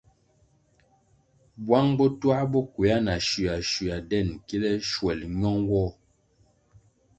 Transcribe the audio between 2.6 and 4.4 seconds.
kwea na shua shua den